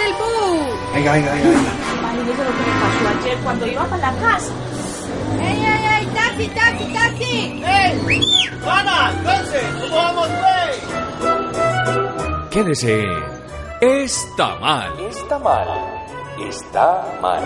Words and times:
Pasar 0.00 0.06
el 0.06 0.12
bus! 0.14 0.94
Venga, 0.94 1.12
venga, 1.12 1.32
venga, 1.32 1.48
venga. 1.48 1.72
Imagínese 1.98 2.44
lo 2.44 2.50
que 2.50 2.62
me 2.62 2.72
pasó 2.80 3.08
ayer 3.20 3.38
cuando 3.38 3.66
iba 3.66 3.84
para 3.84 4.10
la 4.10 4.12
casa. 4.20 4.52
¡Ey, 5.40 5.64
ey, 5.64 5.84
ey! 5.98 6.06
¡Taxi, 6.14 6.48
taxi, 6.48 6.84
taxi! 6.92 7.62
¡Ey! 7.64 7.92
¡Pana! 8.64 9.12
¡Entonces! 9.16 9.64
¿Cómo 9.80 9.96
vamos, 9.96 10.28
pues? 10.28 10.78
Quédese. 12.50 13.06
Está 13.80 14.56
mal. 14.56 15.00
Está 15.00 15.38
mal. 15.38 15.68
Está 16.48 17.04
mal. 17.20 17.44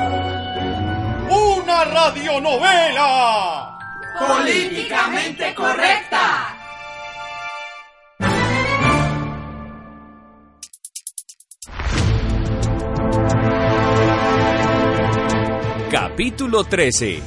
¡Una 1.31 1.85
radionovela! 1.85 3.79
¡Políticamente 4.19 5.55
correcta! 5.55 6.54
Capítulo 16.15 16.63
13. 16.63 17.19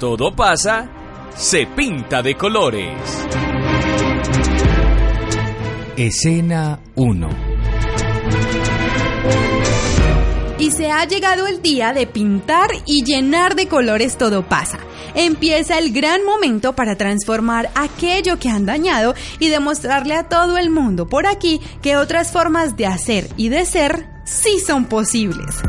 Todo 0.00 0.34
pasa, 0.34 0.88
se 1.36 1.66
pinta 1.66 2.22
de 2.22 2.34
colores. 2.34 2.98
Escena 5.98 6.80
1. 6.94 7.28
Y 10.58 10.70
se 10.70 10.90
ha 10.90 11.04
llegado 11.04 11.46
el 11.46 11.60
día 11.60 11.92
de 11.92 12.06
pintar 12.06 12.70
y 12.86 13.04
llenar 13.04 13.54
de 13.54 13.68
colores 13.68 14.16
todo 14.16 14.48
pasa. 14.48 14.78
Empieza 15.14 15.78
el 15.78 15.92
gran 15.92 16.24
momento 16.24 16.72
para 16.72 16.96
transformar 16.96 17.68
aquello 17.74 18.38
que 18.38 18.48
han 18.48 18.64
dañado 18.64 19.14
y 19.40 19.50
demostrarle 19.50 20.14
a 20.14 20.26
todo 20.26 20.56
el 20.56 20.70
mundo 20.70 21.06
por 21.06 21.26
aquí 21.26 21.60
que 21.82 21.98
otras 21.98 22.32
formas 22.32 22.78
de 22.78 22.86
hacer 22.86 23.28
y 23.36 23.50
de 23.50 23.66
ser 23.66 24.08
sí 24.24 24.58
son 24.58 24.86
posibles. 24.86 25.62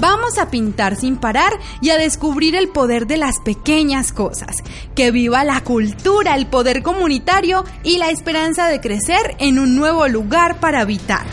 Vamos 0.00 0.38
a 0.38 0.50
pintar 0.50 0.96
sin 0.96 1.18
parar 1.18 1.52
y 1.82 1.90
a 1.90 1.98
descubrir 1.98 2.56
el 2.56 2.68
poder 2.68 3.06
de 3.06 3.18
las 3.18 3.38
pequeñas 3.38 4.12
cosas. 4.12 4.56
Que 4.94 5.10
viva 5.10 5.44
la 5.44 5.60
cultura, 5.60 6.36
el 6.36 6.46
poder 6.46 6.82
comunitario 6.82 7.64
y 7.84 7.98
la 7.98 8.08
esperanza 8.08 8.68
de 8.68 8.80
crecer 8.80 9.36
en 9.38 9.58
un 9.58 9.76
nuevo 9.76 10.08
lugar 10.08 10.58
para 10.58 10.80
habitar. 10.80 11.26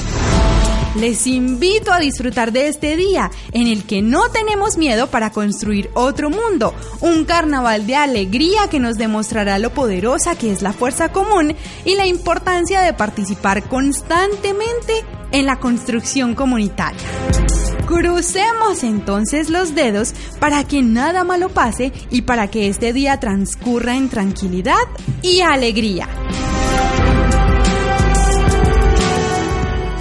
Les 0.96 1.28
invito 1.28 1.94
a 1.94 2.00
disfrutar 2.00 2.52
de 2.52 2.68
este 2.68 2.98
día 2.98 3.32
en 3.54 3.68
el 3.68 3.86
que 3.86 4.02
no 4.02 4.30
tenemos 4.32 4.78
miedo 4.78 5.08
para 5.08 5.30
construir 5.30 5.90
otro 5.94 6.30
mundo, 6.30 6.74
un 7.00 7.24
carnaval 7.24 7.88
de 7.88 7.96
alegría 7.96 8.68
que 8.70 8.80
nos 8.80 8.98
demostrará 8.98 9.60
lo 9.60 9.70
poderosa 9.70 10.36
que 10.36 10.52
es 10.52 10.62
la 10.62 10.74
fuerza 10.74 11.14
común 11.14 11.56
y 11.86 11.96
la 11.96 12.08
importancia 12.08 12.82
de 12.82 12.94
participar 12.94 13.70
constantemente 13.70 15.06
en 15.32 15.46
la 15.46 15.60
construcción 15.60 16.36
comunitaria. 16.36 17.00
Crucemos 17.88 18.84
entonces 18.84 19.50
los 19.50 19.74
dedos 19.74 20.14
para 20.42 20.66
que 20.66 20.84
nada 20.84 21.24
malo 21.24 21.48
pase 21.48 21.94
y 22.12 22.24
para 22.24 22.48
que 22.48 22.68
este 22.68 22.92
día 22.92 23.18
transcurra 23.22 23.96
en 23.96 24.10
tranquilidad 24.10 24.76
y 25.22 25.40
alegría. 25.40 26.10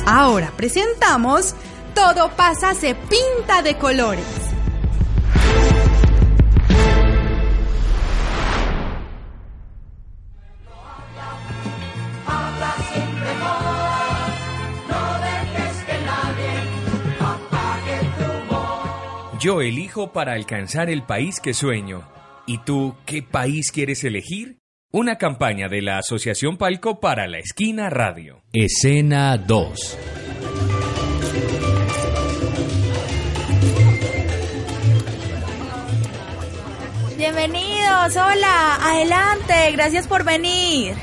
Ahora 0.04 0.52
presentamos 0.56 1.54
Todo 1.94 2.30
pasa, 2.36 2.74
se 2.74 2.94
pinta 2.94 3.62
de 3.62 3.78
colores. 3.78 4.45
Yo 19.46 19.60
elijo 19.60 20.12
para 20.12 20.32
alcanzar 20.32 20.90
el 20.90 21.04
país 21.04 21.38
que 21.38 21.54
sueño. 21.54 22.02
¿Y 22.48 22.58
tú 22.64 22.96
qué 23.06 23.22
país 23.22 23.70
quieres 23.70 24.02
elegir? 24.02 24.58
Una 24.90 25.18
campaña 25.18 25.68
de 25.68 25.82
la 25.82 25.98
Asociación 25.98 26.56
Palco 26.56 26.98
para 26.98 27.28
la 27.28 27.38
Esquina 27.38 27.88
Radio. 27.88 28.42
Escena 28.52 29.36
2. 29.36 29.98
Bienvenidos, 37.16 38.16
hola, 38.16 38.78
adelante, 38.82 39.70
gracias 39.70 40.08
por 40.08 40.24
venir. 40.24 40.96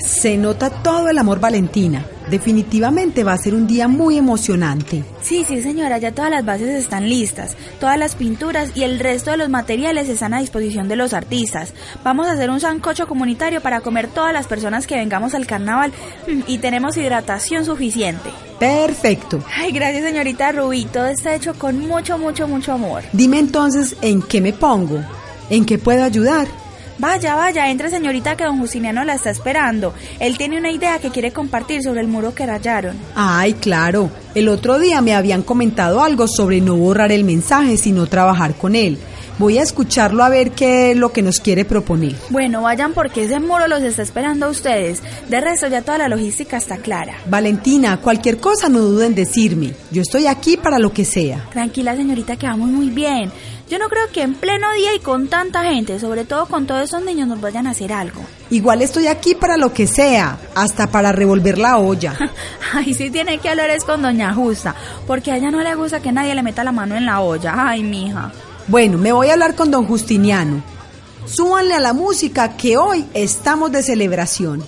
Se 0.00 0.36
nota 0.36 0.82
todo 0.82 1.08
el 1.08 1.16
amor, 1.16 1.40
Valentina. 1.40 2.04
Definitivamente 2.30 3.24
va 3.24 3.32
a 3.32 3.38
ser 3.38 3.54
un 3.54 3.66
día 3.66 3.88
muy 3.88 4.18
emocionante. 4.18 5.04
Sí, 5.22 5.44
sí, 5.44 5.62
señora, 5.62 5.98
ya 5.98 6.12
todas 6.12 6.30
las 6.30 6.44
bases 6.44 6.68
están 6.70 7.08
listas, 7.08 7.56
todas 7.80 7.98
las 7.98 8.14
pinturas 8.14 8.70
y 8.74 8.82
el 8.82 8.98
resto 8.98 9.30
de 9.30 9.36
los 9.36 9.48
materiales 9.48 10.08
están 10.08 10.34
a 10.34 10.40
disposición 10.40 10.88
de 10.88 10.96
los 10.96 11.12
artistas. 11.12 11.72
Vamos 12.04 12.26
a 12.26 12.32
hacer 12.32 12.50
un 12.50 12.60
sancocho 12.60 13.06
comunitario 13.06 13.60
para 13.60 13.80
comer 13.80 14.08
todas 14.08 14.32
las 14.32 14.46
personas 14.46 14.86
que 14.86 14.96
vengamos 14.96 15.34
al 15.34 15.46
carnaval 15.46 15.92
Mm, 16.26 16.40
y 16.46 16.58
tenemos 16.58 16.96
hidratación 16.96 17.64
suficiente. 17.64 18.30
Perfecto. 18.58 19.42
Ay, 19.54 19.72
gracias, 19.72 20.04
señorita 20.04 20.52
Rubí, 20.52 20.86
todo 20.86 21.06
está 21.06 21.34
hecho 21.34 21.54
con 21.54 21.78
mucho, 21.78 22.18
mucho, 22.18 22.48
mucho 22.48 22.72
amor. 22.72 23.02
Dime 23.12 23.38
entonces 23.38 23.96
en 24.00 24.22
qué 24.22 24.40
me 24.40 24.52
pongo, 24.52 25.00
en 25.50 25.64
qué 25.64 25.78
puedo 25.78 26.02
ayudar. 26.02 26.48
Vaya, 26.98 27.34
vaya, 27.34 27.70
entre 27.70 27.90
señorita 27.90 28.36
que 28.36 28.44
don 28.44 28.58
Justiniano 28.58 29.04
la 29.04 29.14
está 29.14 29.30
esperando. 29.30 29.92
Él 30.18 30.38
tiene 30.38 30.58
una 30.58 30.70
idea 30.70 30.98
que 30.98 31.10
quiere 31.10 31.30
compartir 31.30 31.82
sobre 31.82 32.00
el 32.00 32.08
muro 32.08 32.34
que 32.34 32.46
rayaron. 32.46 32.96
Ay, 33.14 33.52
claro. 33.54 34.10
El 34.34 34.48
otro 34.48 34.78
día 34.78 35.00
me 35.02 35.14
habían 35.14 35.42
comentado 35.42 36.02
algo 36.02 36.26
sobre 36.26 36.60
no 36.60 36.76
borrar 36.76 37.12
el 37.12 37.24
mensaje, 37.24 37.76
sino 37.76 38.06
trabajar 38.06 38.54
con 38.54 38.74
él. 38.74 38.98
Voy 39.38 39.58
a 39.58 39.62
escucharlo 39.62 40.24
a 40.24 40.30
ver 40.30 40.52
qué 40.52 40.92
es 40.92 40.96
lo 40.96 41.12
que 41.12 41.20
nos 41.20 41.40
quiere 41.40 41.66
proponer. 41.66 42.14
Bueno, 42.30 42.62
vayan 42.62 42.94
porque 42.94 43.24
ese 43.24 43.38
muro 43.38 43.68
los 43.68 43.82
está 43.82 44.02
esperando 44.02 44.46
a 44.46 44.48
ustedes. 44.48 45.02
De 45.28 45.40
resto 45.42 45.68
ya 45.68 45.82
toda 45.82 45.98
la 45.98 46.08
logística 46.08 46.56
está 46.56 46.78
clara. 46.78 47.18
Valentina, 47.26 47.98
cualquier 47.98 48.38
cosa 48.38 48.70
no 48.70 48.78
duden 48.78 49.08
en 49.08 49.14
decirme. 49.14 49.74
Yo 49.90 50.00
estoy 50.00 50.26
aquí 50.26 50.56
para 50.56 50.78
lo 50.78 50.90
que 50.90 51.04
sea. 51.04 51.44
Tranquila 51.52 51.94
señorita 51.94 52.36
que 52.36 52.46
vamos 52.46 52.70
muy 52.70 52.88
bien. 52.88 53.30
Yo 53.68 53.78
no 53.78 53.88
creo 53.88 54.08
que 54.10 54.22
en 54.22 54.34
pleno 54.34 54.72
día 54.72 54.94
y 54.94 55.00
con 55.00 55.28
tanta 55.28 55.64
gente, 55.64 55.98
sobre 55.98 56.24
todo 56.24 56.46
con 56.46 56.66
todos 56.66 56.84
esos 56.84 57.04
niños, 57.04 57.28
nos 57.28 57.40
vayan 57.40 57.66
a 57.66 57.70
hacer 57.70 57.92
algo. 57.92 58.22
Igual 58.48 58.80
estoy 58.80 59.08
aquí 59.08 59.34
para 59.34 59.56
lo 59.56 59.72
que 59.74 59.86
sea, 59.86 60.38
hasta 60.54 60.86
para 60.86 61.12
revolver 61.12 61.58
la 61.58 61.76
olla. 61.76 62.16
Ay, 62.72 62.94
sí 62.94 63.10
tiene 63.10 63.38
que 63.38 63.48
hablar 63.50 63.68
es 63.70 63.84
con 63.84 64.02
doña 64.02 64.32
Justa, 64.32 64.74
porque 65.06 65.32
a 65.32 65.36
ella 65.36 65.50
no 65.50 65.62
le 65.62 65.74
gusta 65.74 66.00
que 66.00 66.12
nadie 66.12 66.34
le 66.34 66.44
meta 66.44 66.62
la 66.64 66.72
mano 66.72 66.96
en 66.96 67.06
la 67.06 67.20
olla. 67.20 67.54
Ay, 67.56 67.82
mija. 67.82 68.32
Bueno, 68.68 68.98
me 68.98 69.12
voy 69.12 69.28
a 69.28 69.34
hablar 69.34 69.54
con 69.54 69.70
don 69.70 69.86
Justiniano. 69.86 70.60
Súbanle 71.24 71.74
a 71.74 71.80
la 71.80 71.92
música 71.92 72.56
que 72.56 72.76
hoy 72.76 73.04
estamos 73.14 73.70
de 73.70 73.82
celebración. 73.82 74.64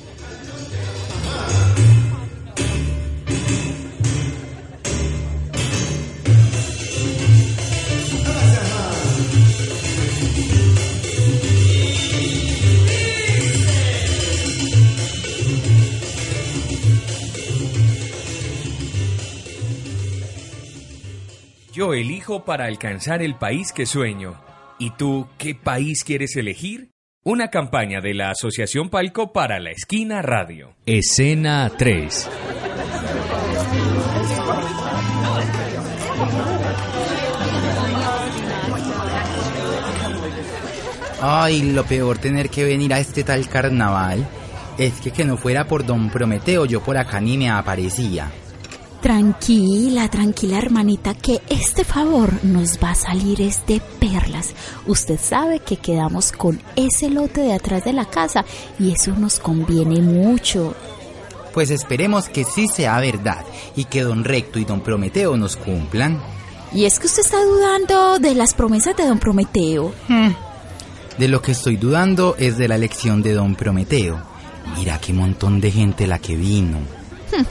Elijo 21.94 22.44
para 22.44 22.66
alcanzar 22.66 23.22
el 23.22 23.36
país 23.36 23.72
que 23.72 23.86
sueño. 23.86 24.40
¿Y 24.78 24.90
tú 24.90 25.28
qué 25.38 25.54
país 25.54 26.04
quieres 26.04 26.36
elegir? 26.36 26.90
Una 27.24 27.48
campaña 27.48 28.00
de 28.00 28.14
la 28.14 28.30
Asociación 28.30 28.90
Palco 28.90 29.32
para 29.32 29.58
la 29.58 29.70
Esquina 29.70 30.22
Radio. 30.22 30.74
Escena 30.86 31.70
3. 31.76 32.30
Ay, 41.20 41.72
lo 41.72 41.84
peor 41.84 42.18
tener 42.18 42.48
que 42.48 42.64
venir 42.64 42.94
a 42.94 43.00
este 43.00 43.24
tal 43.24 43.48
carnaval 43.48 44.26
es 44.78 45.00
que 45.00 45.10
que 45.10 45.24
no 45.24 45.36
fuera 45.36 45.66
por 45.66 45.84
don 45.84 46.10
Prometeo 46.10 46.64
yo 46.64 46.80
por 46.80 46.96
acá 46.96 47.20
ni 47.20 47.36
me 47.36 47.50
aparecía. 47.50 48.30
Tranquila, 49.00 50.08
tranquila 50.08 50.58
hermanita, 50.58 51.14
que 51.14 51.40
este 51.48 51.84
favor 51.84 52.44
nos 52.44 52.78
va 52.82 52.90
a 52.90 52.94
salir 52.96 53.40
es 53.40 53.64
de 53.66 53.80
perlas. 54.00 54.54
Usted 54.86 55.20
sabe 55.20 55.60
que 55.60 55.76
quedamos 55.76 56.32
con 56.32 56.60
ese 56.74 57.08
lote 57.08 57.42
de 57.42 57.52
atrás 57.52 57.84
de 57.84 57.92
la 57.92 58.06
casa 58.06 58.44
y 58.78 58.90
eso 58.90 59.12
nos 59.12 59.38
conviene 59.38 60.02
mucho. 60.02 60.74
Pues 61.54 61.70
esperemos 61.70 62.28
que 62.28 62.42
sí 62.42 62.66
sea 62.66 62.98
verdad 62.98 63.44
y 63.76 63.84
que 63.84 64.02
don 64.02 64.24
Recto 64.24 64.58
y 64.58 64.64
don 64.64 64.80
Prometeo 64.80 65.36
nos 65.36 65.56
cumplan. 65.56 66.20
Y 66.72 66.84
es 66.84 66.98
que 66.98 67.06
usted 67.06 67.22
está 67.22 67.42
dudando 67.44 68.18
de 68.18 68.34
las 68.34 68.52
promesas 68.52 68.96
de 68.96 69.06
don 69.06 69.18
Prometeo. 69.20 69.92
Hmm. 70.08 70.30
De 71.18 71.28
lo 71.28 71.40
que 71.40 71.52
estoy 71.52 71.76
dudando 71.76 72.34
es 72.36 72.58
de 72.58 72.66
la 72.66 72.74
elección 72.74 73.22
de 73.22 73.32
don 73.32 73.54
Prometeo. 73.54 74.20
Mira 74.76 75.00
qué 75.00 75.12
montón 75.12 75.60
de 75.60 75.70
gente 75.70 76.06
la 76.08 76.18
que 76.18 76.36
vino. 76.36 76.78
Hmm. 76.78 77.44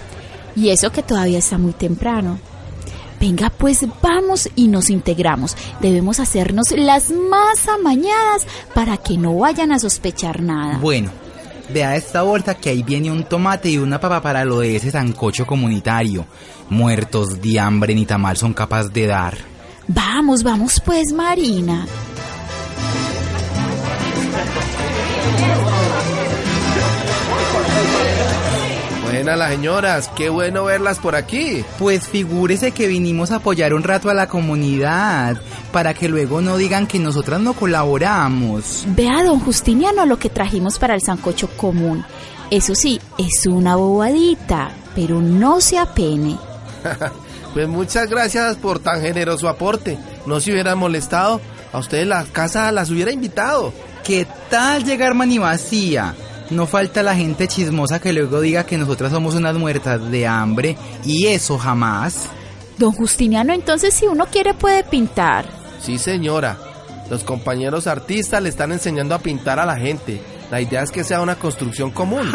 Y 0.57 0.69
eso 0.69 0.92
que 0.92 1.04
todavía 1.04 1.38
está 1.38 1.59
muy 1.59 1.74
temprano. 1.74 2.39
Venga, 3.21 3.51
pues 3.51 3.86
vamos 4.01 4.50
y 4.56 4.68
nos 4.68 4.89
integramos. 4.89 5.56
Debemos 5.81 6.19
hacernos 6.19 6.71
las 6.71 7.12
más 7.12 7.68
amañadas 7.68 8.48
para 8.74 8.98
que 8.98 9.18
no 9.18 9.38
vayan 9.38 9.71
a 9.71 9.80
sospechar 9.80 10.42
nada. 10.42 10.80
Bueno, 10.80 11.12
vea 11.71 11.95
esta 11.95 12.24
bolsa 12.24 12.56
que 12.56 12.71
ahí 12.71 12.81
viene 12.81 13.12
un 13.12 13.24
tomate 13.24 13.69
y 13.69 13.77
una 13.77 14.00
papa 14.00 14.19
para 14.19 14.45
lo 14.45 14.59
de 14.59 14.75
ese 14.75 14.89
sancocho 14.89 15.45
comunitario. 15.45 16.25
Muertos 16.69 17.39
de 17.39 17.59
hambre 17.59 17.94
ni 17.94 18.07
tamal 18.07 18.36
son 18.36 18.54
capaces 18.54 18.92
de 18.92 19.06
dar. 19.06 19.38
Vamos, 19.88 20.42
vamos 20.42 20.81
pues, 20.83 21.13
Marina. 21.13 21.86
Buenas 29.17 29.39
las 29.39 29.49
señoras, 29.49 30.11
qué 30.15 30.29
bueno 30.29 30.65
verlas 30.65 30.99
por 30.99 31.15
aquí. 31.15 31.65
Pues 31.79 32.07
figúrese 32.07 32.69
que 32.69 32.85
vinimos 32.85 33.31
a 33.31 33.37
apoyar 33.37 33.73
un 33.73 33.81
rato 33.81 34.11
a 34.11 34.13
la 34.13 34.27
comunidad, 34.27 35.41
para 35.71 35.95
que 35.95 36.07
luego 36.07 36.39
no 36.39 36.55
digan 36.55 36.85
que 36.85 36.99
nosotras 36.99 37.41
no 37.41 37.53
colaboramos. 37.53 38.85
Vea, 38.89 39.23
don 39.23 39.39
Justiniano, 39.39 40.05
lo 40.05 40.19
que 40.19 40.29
trajimos 40.29 40.77
para 40.77 40.93
el 40.93 41.01
sancocho 41.01 41.49
común. 41.57 42.05
Eso 42.51 42.75
sí, 42.75 43.01
es 43.17 43.47
una 43.47 43.75
bobadita, 43.75 44.69
pero 44.93 45.19
no 45.19 45.61
se 45.61 45.79
apene. 45.79 46.37
pues 47.55 47.67
muchas 47.67 48.07
gracias 48.07 48.55
por 48.57 48.77
tan 48.77 49.01
generoso 49.01 49.49
aporte. 49.49 49.97
No 50.27 50.39
se 50.39 50.51
hubiera 50.51 50.75
molestado, 50.75 51.41
a 51.73 51.79
ustedes 51.79 52.05
la 52.05 52.23
casa 52.25 52.71
las 52.71 52.91
hubiera 52.91 53.11
invitado. 53.11 53.73
¿Qué 54.03 54.27
tal 54.51 54.85
llegar 54.85 55.15
mani 55.15 55.39
vacía? 55.39 56.13
No 56.49 56.65
falta 56.65 57.03
la 57.03 57.15
gente 57.15 57.47
chismosa 57.47 57.99
que 57.99 58.13
luego 58.13 58.39
diga 58.39 58.65
que 58.65 58.77
nosotras 58.77 59.11
somos 59.11 59.35
unas 59.35 59.55
muertas 59.55 60.09
de 60.09 60.25
hambre 60.27 60.77
y 61.03 61.27
eso 61.27 61.57
jamás. 61.57 62.29
Don 62.77 62.91
Justiniano, 62.94 63.53
entonces 63.53 63.94
si 63.94 64.05
uno 64.05 64.27
quiere 64.27 64.53
puede 64.53 64.83
pintar. 64.83 65.45
Sí, 65.81 65.97
señora. 65.97 66.57
Los 67.09 67.23
compañeros 67.23 67.88
artistas 67.88 68.41
le 68.41 68.49
están 68.49 68.71
enseñando 68.71 69.15
a 69.15 69.19
pintar 69.19 69.59
a 69.59 69.65
la 69.65 69.77
gente. 69.77 70.21
La 70.51 70.61
idea 70.61 70.83
es 70.83 70.91
que 70.91 71.03
sea 71.03 71.21
una 71.21 71.35
construcción 71.35 71.91
común. 71.91 72.31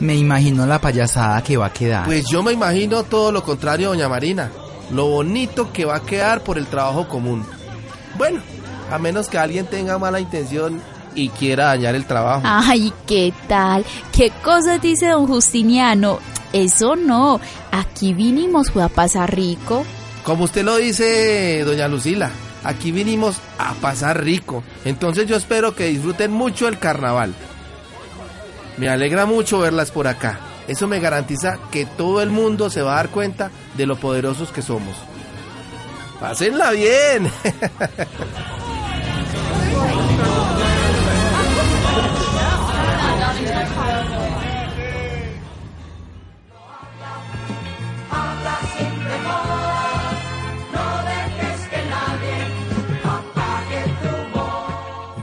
Me 0.00 0.14
imagino 0.14 0.66
la 0.66 0.80
payasada 0.80 1.42
que 1.42 1.56
va 1.56 1.66
a 1.66 1.72
quedar. 1.72 2.04
Pues 2.04 2.26
yo 2.28 2.42
me 2.42 2.52
imagino 2.52 3.02
todo 3.04 3.32
lo 3.32 3.42
contrario, 3.42 3.88
doña 3.88 4.08
Marina. 4.08 4.50
Lo 4.92 5.06
bonito 5.06 5.72
que 5.72 5.84
va 5.84 5.96
a 5.96 6.02
quedar 6.02 6.42
por 6.42 6.58
el 6.58 6.66
trabajo 6.66 7.08
común. 7.08 7.44
Bueno, 8.16 8.40
a 8.90 8.98
menos 8.98 9.28
que 9.28 9.38
alguien 9.38 9.66
tenga 9.66 9.98
mala 9.98 10.20
intención 10.20 10.80
y 11.18 11.28
quiera 11.30 11.66
dañar 11.66 11.94
el 11.94 12.06
trabajo. 12.06 12.42
Ay, 12.44 12.92
¿qué 13.06 13.32
tal? 13.48 13.84
¿Qué 14.12 14.30
cosas 14.42 14.80
dice 14.80 15.08
don 15.08 15.26
Justiniano? 15.26 16.20
Eso 16.52 16.96
no, 16.96 17.40
aquí 17.72 18.14
vinimos 18.14 18.70
fue 18.70 18.82
a 18.82 18.88
pasar 18.88 19.34
rico. 19.34 19.84
Como 20.24 20.44
usted 20.44 20.64
lo 20.64 20.76
dice, 20.76 21.62
doña 21.64 21.88
Lucila, 21.88 22.30
aquí 22.64 22.92
vinimos 22.92 23.38
a 23.58 23.74
pasar 23.74 24.22
rico. 24.22 24.62
Entonces 24.84 25.26
yo 25.26 25.36
espero 25.36 25.74
que 25.74 25.88
disfruten 25.88 26.32
mucho 26.32 26.68
el 26.68 26.78
carnaval. 26.78 27.34
Me 28.76 28.88
alegra 28.88 29.26
mucho 29.26 29.58
verlas 29.58 29.90
por 29.90 30.06
acá. 30.06 30.38
Eso 30.68 30.86
me 30.86 31.00
garantiza 31.00 31.58
que 31.72 31.86
todo 31.86 32.22
el 32.22 32.30
mundo 32.30 32.70
se 32.70 32.82
va 32.82 32.92
a 32.92 32.96
dar 32.96 33.08
cuenta 33.08 33.50
de 33.76 33.86
lo 33.86 33.96
poderosos 33.96 34.50
que 34.50 34.62
somos. 34.62 34.96
Pásenla 36.20 36.70
bien. 36.72 37.30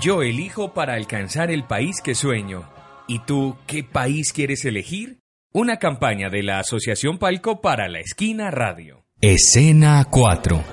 Yo 0.05 0.21
elijo 0.21 0.71
para 0.71 0.93
alcanzar 0.93 1.49
el 1.49 1.63
país 1.63 1.99
que 1.99 2.13
sueño. 2.13 2.69
¿Y 3.07 3.21
tú 3.21 3.57
qué 3.65 3.83
país 3.83 4.33
quieres 4.33 4.63
elegir? 4.63 5.17
Una 5.51 5.79
campaña 5.79 6.29
de 6.29 6.43
la 6.43 6.59
Asociación 6.59 7.17
Palco 7.17 7.59
para 7.59 7.87
la 7.89 8.01
Esquina 8.01 8.51
Radio. 8.51 9.03
Escena 9.19 10.05
4. 10.07 10.63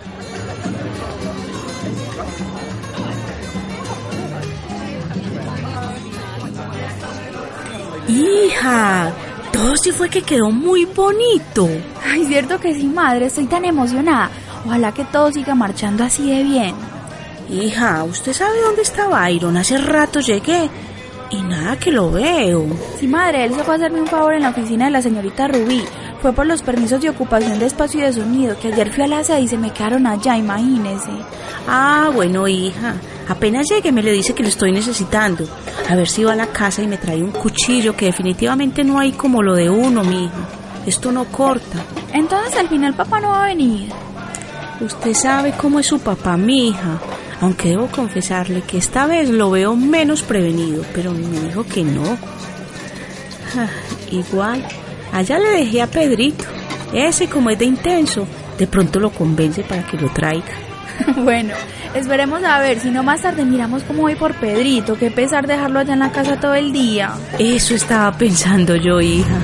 Hija, 8.09 9.15
todo 9.51 9.77
sí 9.79 9.93
fue 9.93 10.11
que 10.11 10.21
quedó 10.21 10.51
muy 10.51 10.85
bonito. 10.85 11.71
Ay, 12.05 12.27
cierto 12.27 12.61
que 12.61 12.75
sí, 12.75 12.85
madre, 12.85 13.25
estoy 13.25 13.47
tan 13.47 13.65
emocionada. 13.65 14.31
Ojalá 14.67 14.93
que 14.93 15.07
todo 15.07 15.33
siga 15.33 15.55
marchando 15.55 16.05
así 16.05 16.29
de 16.29 16.43
bien. 16.43 16.92
Hija, 17.51 18.05
¿usted 18.05 18.33
sabe 18.33 18.61
dónde 18.61 18.83
está 18.83 19.09
Byron? 19.09 19.57
Hace 19.57 19.79
rato 19.79 20.21
llegué 20.21 20.71
y 21.31 21.43
nada 21.43 21.79
que 21.79 21.91
lo 21.91 22.11
veo. 22.11 22.67
Sí, 22.99 23.07
madre, 23.07 23.45
él 23.45 23.55
se 23.55 23.65
fue 23.65 23.75
a 23.75 23.77
hacerme 23.77 24.01
un 24.01 24.07
favor 24.07 24.35
en 24.35 24.43
la 24.43 24.51
oficina 24.51 24.87
de 24.87 24.91
la 24.91 25.03
señorita 25.03 25.49
Rubí. 25.49 25.83
Fue 26.21 26.33
por 26.33 26.47
los 26.47 26.63
permisos 26.63 27.01
de 27.01 27.11
ocupación 27.11 27.59
de 27.59 27.67
espacio 27.67 28.01
y 28.01 28.05
de 28.05 28.13
sonido, 28.13 28.59
que 28.59 28.69
ayer 28.69 28.93
fui 28.93 29.05
a 29.05 29.09
la 29.09 29.25
sede 29.25 29.41
y 29.41 29.49
se 29.49 29.59
me 29.59 29.73
quedaron 29.73 30.07
allá, 30.07 30.37
imagínese. 30.37 31.11
Ah, 31.67 32.11
bueno, 32.15 32.47
hija. 32.47 32.95
Apenas 33.29 33.67
llegue 33.69 33.93
me 33.93 34.03
le 34.03 34.13
dice 34.13 34.35
que 34.35 34.43
lo 34.43 34.49
estoy 34.49 34.73
necesitando. 34.73 35.45
A 35.89 35.97
ver 35.97 36.09
si 36.09 36.23
va 36.23 36.33
a 36.33 36.37
la 36.37 36.47
casa 36.47 36.83
y 36.83 36.87
me 36.87 36.99
trae 36.99 37.23
un 37.23 37.33
cuchillo, 37.33 37.97
que 37.97 38.07
definitivamente 38.07 38.85
no 38.85 38.99
hay 38.99 39.13
como 39.13 39.43
lo 39.43 39.55
de 39.55 39.69
uno, 39.69 40.05
mijo. 40.05 40.33
Esto 40.87 41.13
no 41.13 41.25
corta. 41.25 41.79
Entonces 42.13 42.57
al 42.57 42.69
final 42.69 42.95
papá 42.95 43.21
no 43.21 43.29
va 43.29 43.45
a 43.45 43.49
venir. 43.49 43.89
Usted 44.81 45.15
sabe 45.15 45.53
cómo 45.53 45.79
es 45.79 45.87
su 45.87 45.99
papá, 46.01 46.37
mi 46.37 46.69
hija. 46.69 46.99
Aunque 47.43 47.71
debo 47.71 47.89
confesarle 47.89 48.63
que 48.63 48.79
esta 48.79 49.07
vez 49.07 49.29
lo 49.29 49.51
veo 49.51 49.75
menos 49.75 50.23
prevenido, 50.23 50.85
pero 50.95 51.13
me 51.13 51.41
dijo 51.41 51.65
que 51.65 51.83
no. 51.83 52.17
Ah, 53.57 53.67
igual, 54.13 54.65
allá 55.13 55.41
le 55.41 55.51
dejé 55.51 55.83
a 55.83 55.89
Pedrito. 55.89 56.45
Ese 56.93 57.29
como 57.29 57.51
es 57.51 57.59
de 57.59 57.65
intenso, 57.65 58.29
de 58.57 58.69
pronto 58.69 59.01
lo 59.01 59.11
convence 59.11 59.65
para 59.65 59.85
que 59.85 59.97
lo 59.97 60.09
traiga. 60.13 60.53
bueno, 61.17 61.55
esperemos 61.97 62.45
a 62.45 62.61
ver, 62.61 62.79
si 62.79 62.91
no 62.91 63.03
más 63.03 63.23
tarde 63.23 63.45
miramos 63.45 63.83
cómo 63.83 64.03
voy 64.03 64.15
por 64.15 64.35
Pedrito, 64.35 64.97
qué 64.97 65.11
pesar 65.11 65.49
dejarlo 65.49 65.81
allá 65.81 65.95
en 65.95 65.99
la 65.99 66.13
casa 66.13 66.39
todo 66.39 66.55
el 66.55 66.73
día. 66.73 67.13
Eso 67.41 67.75
estaba 67.75 68.17
pensando 68.17 68.77
yo, 68.77 69.01
hija. 69.01 69.37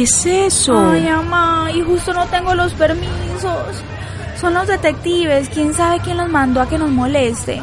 ¿Qué 0.00 0.04
es 0.04 0.26
eso? 0.26 0.78
Ay, 0.78 1.04
mamá, 1.04 1.70
y 1.74 1.82
justo 1.82 2.14
no 2.14 2.26
tengo 2.26 2.54
los 2.54 2.72
permisos. 2.72 3.82
Son 4.40 4.54
los 4.54 4.66
detectives, 4.66 5.50
quién 5.50 5.74
sabe 5.74 6.00
quién 6.00 6.16
los 6.16 6.30
mandó 6.30 6.62
a 6.62 6.68
que 6.68 6.78
nos 6.78 6.90
molesten. 6.90 7.60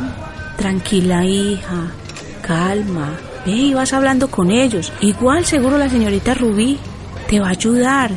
Tranquila, 0.55 1.25
hija. 1.25 1.87
Calma. 2.43 3.13
Ve 3.43 3.53
y 3.53 3.73
vas 3.73 3.91
hablando 3.91 4.29
con 4.29 4.51
ellos. 4.51 4.93
Igual 5.01 5.45
seguro 5.45 5.79
la 5.79 5.89
señorita 5.89 6.35
Rubí 6.35 6.77
te 7.27 7.39
va 7.39 7.47
a 7.47 7.51
ayudar. 7.51 8.11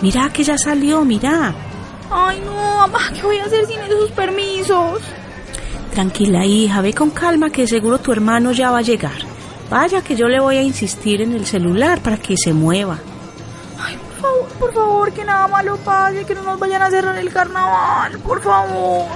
Mira 0.00 0.30
que 0.30 0.42
ya 0.42 0.56
salió, 0.56 1.04
mira. 1.04 1.54
Ay, 2.10 2.40
no, 2.46 2.54
mamá, 2.54 3.10
¿qué 3.14 3.22
voy 3.22 3.36
a 3.38 3.44
hacer 3.44 3.66
sin 3.66 3.80
esos 3.80 4.10
permisos? 4.12 5.00
Tranquila, 5.92 6.46
hija, 6.46 6.80
ve 6.80 6.94
con 6.94 7.10
calma 7.10 7.50
que 7.50 7.66
seguro 7.66 7.98
tu 7.98 8.12
hermano 8.12 8.52
ya 8.52 8.70
va 8.70 8.78
a 8.78 8.82
llegar. 8.82 9.18
Vaya 9.68 10.00
que 10.00 10.16
yo 10.16 10.28
le 10.28 10.40
voy 10.40 10.56
a 10.56 10.62
insistir 10.62 11.20
en 11.20 11.34
el 11.34 11.44
celular 11.44 12.00
para 12.00 12.16
que 12.16 12.36
se 12.42 12.54
mueva. 12.54 12.98
Ay, 14.56 14.60
por 14.60 14.72
favor, 14.72 14.72
por 14.72 14.72
favor, 14.72 15.12
que 15.12 15.24
nada 15.24 15.48
malo 15.48 15.76
pase, 15.78 16.24
que 16.24 16.34
no 16.34 16.42
nos 16.42 16.58
vayan 16.58 16.82
a 16.82 16.90
cerrar 16.90 17.16
el 17.18 17.32
carnaval, 17.32 18.18
por 18.20 18.40
favor. 18.42 19.06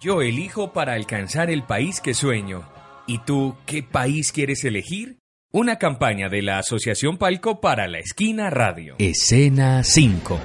Yo 0.00 0.22
elijo 0.22 0.72
para 0.72 0.94
alcanzar 0.94 1.50
el 1.50 1.62
país 1.64 2.00
que 2.00 2.14
sueño. 2.14 2.62
¿Y 3.06 3.18
tú 3.18 3.56
qué 3.66 3.82
país 3.82 4.32
quieres 4.32 4.64
elegir? 4.64 5.18
Una 5.52 5.76
campaña 5.76 6.28
de 6.28 6.42
la 6.42 6.58
Asociación 6.58 7.18
Palco 7.18 7.60
para 7.60 7.86
la 7.88 7.98
Esquina 7.98 8.48
Radio. 8.48 8.94
Escena 8.98 9.82
5. 9.82 10.38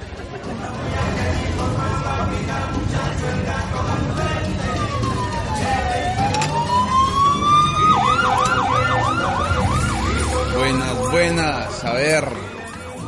A 11.86 11.92
ver, 11.92 12.24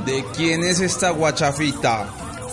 ¿de 0.07 0.25
quién 0.37 0.63
es 0.63 0.79
esta 0.79 1.11
guachafita? 1.11 2.07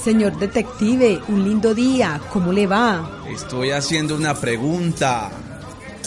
Señor 0.03 0.35
detective, 0.39 1.21
un 1.27 1.43
lindo 1.43 1.75
día. 1.75 2.19
¿Cómo 2.33 2.51
le 2.51 2.65
va? 2.65 3.21
Estoy 3.29 3.69
haciendo 3.69 4.15
una 4.15 4.33
pregunta. 4.33 5.29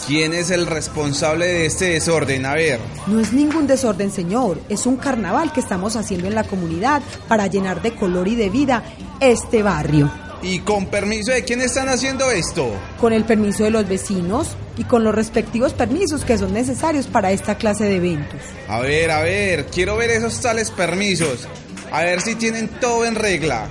¿Quién 0.09 0.35
es 0.35 0.51
el 0.51 0.67
responsable 0.67 1.47
de 1.47 1.67
este 1.67 1.91
desorden? 1.91 2.47
A 2.47 2.55
ver. 2.55 2.81
No 3.07 3.21
es 3.21 3.33
ningún 3.33 3.69
desorden, 3.69 4.11
señor. 4.11 4.61
Es 4.69 4.87
un 4.87 4.97
carnaval 4.97 5.53
que 5.53 5.61
estamos 5.61 5.95
haciendo 5.95 6.27
en 6.27 6.35
la 6.35 6.43
comunidad 6.43 7.01
para 7.29 7.47
llenar 7.47 7.81
de 7.81 7.95
color 7.95 8.27
y 8.27 8.35
de 8.35 8.51
vida 8.51 8.83
este 9.21 9.63
barrio. 9.63 10.11
¿Y 10.43 10.61
con 10.61 10.87
permiso 10.87 11.33
de 11.33 11.45
quién 11.45 11.61
están 11.61 11.89
haciendo 11.89 12.31
esto? 12.31 12.71
Con 13.01 13.13
el 13.13 13.25
permiso 13.25 13.65
de 13.65 13.71
los 13.71 13.89
vecinos 13.89 14.57
y 14.77 14.85
con 14.85 15.03
los 15.03 15.15
respectivos 15.15 15.73
permisos 15.73 16.25
que 16.25 16.39
son 16.39 16.53
necesarios 16.53 17.07
para 17.07 17.33
esta 17.33 17.57
clase 17.57 17.85
de 17.85 17.97
eventos. 17.97 18.41
A 18.69 18.81
ver, 18.81 19.11
a 19.11 19.23
ver, 19.23 19.67
quiero 19.67 19.97
ver 19.97 20.11
esos 20.11 20.41
tales 20.41 20.71
permisos. 20.71 21.49
A 21.91 22.03
ver 22.03 22.21
si 22.21 22.37
tienen 22.37 22.69
todo 22.69 23.05
en 23.05 23.17
regla. 23.17 23.67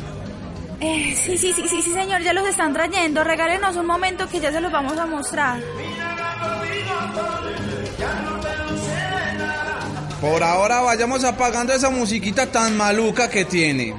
Eh, 0.79 1.15
sí, 1.15 1.37
sí, 1.37 1.53
sí, 1.53 1.63
sí, 1.67 1.81
sí, 1.81 1.91
señor, 1.91 2.21
ya 2.21 2.33
los 2.33 2.47
están 2.47 2.73
trayendo. 2.73 3.23
Regálenos 3.23 3.75
un 3.77 3.85
momento 3.85 4.27
que 4.27 4.39
ya 4.39 4.51
se 4.51 4.59
los 4.59 4.71
vamos 4.71 4.97
a 4.97 5.05
mostrar. 5.05 5.61
Por 10.19 10.43
ahora 10.43 10.81
vayamos 10.81 11.23
apagando 11.23 11.73
esa 11.73 11.89
musiquita 11.89 12.47
tan 12.47 12.75
maluca 12.75 13.29
que 13.29 13.45
tiene. 13.45 13.95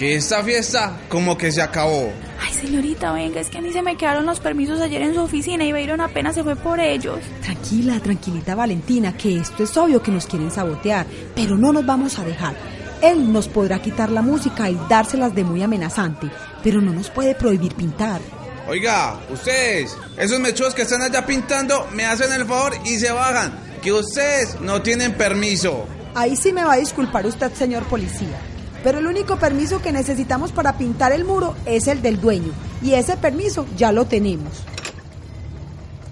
Que 0.00 0.14
esta 0.14 0.42
fiesta 0.42 0.98
como 1.10 1.36
que 1.36 1.52
se 1.52 1.60
acabó. 1.60 2.10
Ay, 2.40 2.54
señorita, 2.54 3.12
venga, 3.12 3.38
es 3.38 3.50
que 3.50 3.58
a 3.58 3.60
mí 3.60 3.70
se 3.70 3.82
me 3.82 3.98
quedaron 3.98 4.24
los 4.24 4.40
permisos 4.40 4.80
ayer 4.80 5.02
en 5.02 5.12
su 5.12 5.20
oficina 5.20 5.62
y 5.62 5.72
Byron 5.72 6.00
apenas 6.00 6.34
se 6.34 6.42
fue 6.42 6.56
por 6.56 6.80
ellos. 6.80 7.18
Tranquila, 7.42 8.00
tranquilita 8.00 8.54
Valentina, 8.54 9.14
que 9.14 9.36
esto 9.36 9.62
es 9.62 9.76
obvio 9.76 10.02
que 10.02 10.10
nos 10.10 10.24
quieren 10.24 10.50
sabotear, 10.50 11.04
pero 11.34 11.58
no 11.58 11.70
nos 11.70 11.84
vamos 11.84 12.18
a 12.18 12.24
dejar. 12.24 12.56
Él 13.02 13.30
nos 13.30 13.46
podrá 13.48 13.82
quitar 13.82 14.10
la 14.10 14.22
música 14.22 14.70
y 14.70 14.80
dárselas 14.88 15.34
de 15.34 15.44
muy 15.44 15.62
amenazante, 15.62 16.30
pero 16.62 16.80
no 16.80 16.94
nos 16.94 17.10
puede 17.10 17.34
prohibir 17.34 17.74
pintar. 17.74 18.22
Oiga, 18.68 19.20
ustedes, 19.28 19.98
esos 20.16 20.40
mechos 20.40 20.72
que 20.72 20.80
están 20.80 21.02
allá 21.02 21.26
pintando, 21.26 21.86
me 21.92 22.06
hacen 22.06 22.32
el 22.32 22.46
favor 22.46 22.72
y 22.86 22.98
se 22.98 23.12
bajan, 23.12 23.52
que 23.82 23.92
ustedes 23.92 24.62
no 24.62 24.80
tienen 24.80 25.12
permiso. 25.12 25.84
Ahí 26.14 26.36
sí 26.36 26.54
me 26.54 26.64
va 26.64 26.72
a 26.72 26.78
disculpar 26.78 27.26
usted, 27.26 27.52
señor 27.52 27.82
policía. 27.84 28.49
Pero 28.82 28.98
el 28.98 29.06
único 29.06 29.36
permiso 29.36 29.82
que 29.82 29.92
necesitamos 29.92 30.52
para 30.52 30.78
pintar 30.78 31.12
el 31.12 31.24
muro 31.24 31.54
es 31.66 31.86
el 31.86 32.02
del 32.02 32.20
dueño. 32.20 32.52
Y 32.82 32.94
ese 32.94 33.16
permiso 33.16 33.66
ya 33.76 33.92
lo 33.92 34.06
tenemos. 34.06 34.64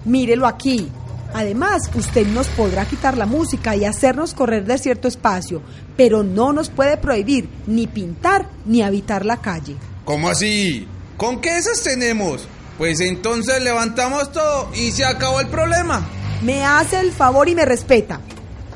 Mírelo 0.05 0.47
aquí. 0.47 0.89
Además, 1.33 1.89
usted 1.93 2.25
nos 2.27 2.47
podrá 2.47 2.85
quitar 2.85 3.17
la 3.17 3.25
música 3.25 3.75
y 3.75 3.85
hacernos 3.85 4.33
correr 4.33 4.65
de 4.65 4.77
cierto 4.79 5.07
espacio, 5.07 5.61
pero 5.95 6.23
no 6.23 6.53
nos 6.53 6.69
puede 6.69 6.97
prohibir 6.97 7.47
ni 7.67 7.85
pintar 7.85 8.49
ni 8.65 8.81
habitar 8.81 9.25
la 9.25 9.37
calle. 9.37 9.75
¿Cómo 10.05 10.29
así? 10.29 10.87
¿Con 11.17 11.39
qué 11.39 11.57
esas 11.57 11.83
tenemos? 11.83 12.47
Pues 12.79 12.99
entonces 13.01 13.61
levantamos 13.61 14.31
todo 14.31 14.71
y 14.73 14.91
se 14.91 15.05
acabó 15.05 15.39
el 15.39 15.49
problema. 15.49 16.07
Me 16.41 16.63
hace 16.65 16.99
el 16.99 17.11
favor 17.11 17.47
y 17.49 17.53
me 17.53 17.65
respeta, 17.65 18.21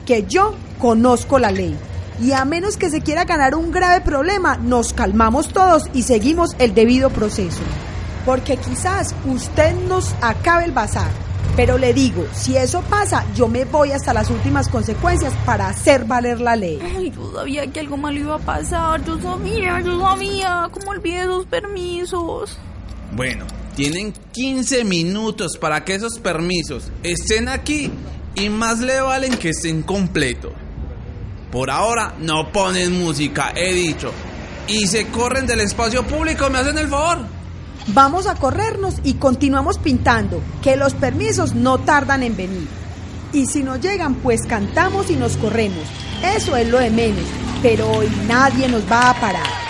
que 0.05 0.25
yo 0.27 0.53
conozco 0.77 1.39
la 1.39 1.49
ley. 1.49 1.75
Y 2.21 2.31
a 2.31 2.45
menos 2.45 2.77
que 2.77 2.89
se 2.89 3.01
quiera 3.01 3.25
ganar 3.25 3.55
un 3.55 3.71
grave 3.71 4.01
problema, 4.01 4.57
nos 4.57 4.93
calmamos 4.93 5.49
todos 5.49 5.83
y 5.93 6.03
seguimos 6.03 6.55
el 6.59 6.73
debido 6.73 7.09
proceso. 7.09 7.61
Porque 8.25 8.57
quizás 8.57 9.15
usted 9.25 9.75
nos 9.87 10.13
acabe 10.21 10.65
el 10.65 10.71
bazar. 10.71 11.11
Pero 11.55 11.77
le 11.77 11.93
digo, 11.93 12.25
si 12.33 12.57
eso 12.57 12.81
pasa, 12.89 13.25
yo 13.35 13.47
me 13.47 13.65
voy 13.65 13.91
hasta 13.91 14.13
las 14.13 14.31
últimas 14.31 14.69
consecuencias 14.69 15.33
para 15.45 15.67
hacer 15.67 16.05
valer 16.05 16.41
la 16.41 16.55
ley. 16.55 16.79
Ay, 16.95 17.11
yo 17.11 17.31
sabía 17.31 17.67
que 17.67 17.79
algo 17.79 17.95
malo 17.97 18.19
iba 18.19 18.35
a 18.35 18.39
pasar. 18.39 19.03
Yo 19.05 19.21
sabía, 19.21 19.79
yo 19.81 19.99
sabía. 19.99 20.67
¿Cómo 20.71 20.91
olvidé 20.91 21.21
esos 21.21 21.45
permisos? 21.45 22.57
Bueno, 23.15 23.45
tienen 23.75 24.13
15 24.31 24.83
minutos 24.83 25.57
para 25.59 25.83
que 25.85 25.93
esos 25.93 26.17
permisos 26.17 26.91
estén 27.03 27.47
aquí 27.47 27.91
y 28.35 28.49
más 28.49 28.79
le 28.79 28.99
valen 29.01 29.37
que 29.37 29.49
estén 29.49 29.83
completos. 29.83 30.53
Por 31.53 31.69
ahora 31.69 32.15
no 32.17 32.51
ponen 32.51 32.99
música, 32.99 33.53
he 33.55 33.75
dicho. 33.75 34.11
Y 34.67 34.87
se 34.87 35.09
corren 35.09 35.45
del 35.45 35.59
espacio 35.61 36.03
público, 36.03 36.49
¿me 36.49 36.57
hacen 36.57 36.79
el 36.79 36.87
favor? 36.87 37.27
Vamos 37.89 38.25
a 38.25 38.33
corrernos 38.33 38.95
y 39.03 39.13
continuamos 39.13 39.77
pintando, 39.77 40.41
que 40.63 40.77
los 40.77 40.95
permisos 40.95 41.53
no 41.53 41.77
tardan 41.77 42.23
en 42.23 42.35
venir. 42.35 42.67
Y 43.33 43.45
si 43.45 43.61
no 43.61 43.75
llegan, 43.75 44.15
pues 44.15 44.47
cantamos 44.47 45.11
y 45.11 45.15
nos 45.15 45.37
corremos. 45.37 45.83
Eso 46.23 46.55
es 46.55 46.67
lo 46.69 46.79
de 46.79 46.89
menos, 46.89 47.25
pero 47.61 47.87
hoy 47.87 48.11
nadie 48.27 48.67
nos 48.67 48.91
va 48.91 49.11
a 49.11 49.21
parar. 49.21 49.62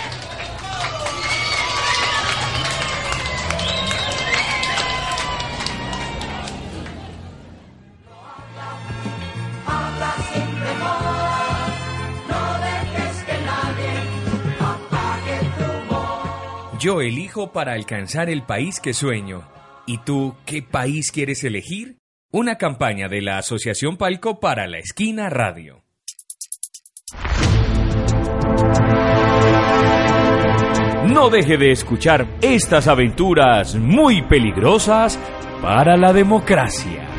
Yo 16.84 17.00
elijo 17.00 17.50
para 17.50 17.72
alcanzar 17.72 18.28
el 18.28 18.42
país 18.42 18.78
que 18.78 18.92
sueño. 18.92 19.48
¿Y 19.86 20.00
tú 20.04 20.34
qué 20.44 20.60
país 20.60 21.12
quieres 21.12 21.42
elegir? 21.42 21.96
Una 22.30 22.58
campaña 22.58 23.08
de 23.08 23.22
la 23.22 23.38
Asociación 23.38 23.96
Palco 23.96 24.38
para 24.38 24.66
la 24.66 24.80
Esquina 24.80 25.30
Radio. 25.30 25.82
No 31.06 31.30
deje 31.30 31.56
de 31.56 31.70
escuchar 31.70 32.26
estas 32.42 32.86
aventuras 32.86 33.76
muy 33.76 34.20
peligrosas 34.20 35.18
para 35.62 35.96
la 35.96 36.12
democracia. 36.12 37.13